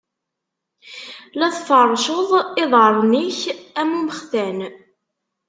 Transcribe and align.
La 1.39 1.47
tfeṛṛceḍ 1.55 2.29
iḍaṛṛen-ik 2.63 3.39
am 3.81 3.89
umextan. 3.97 4.57